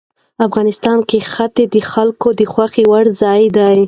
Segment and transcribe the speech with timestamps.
[0.47, 3.75] افغانستان کې ښتې د خلکو د خوښې وړ ځای دی.